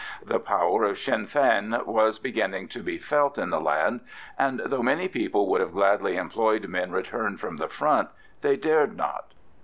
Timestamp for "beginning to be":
2.17-2.97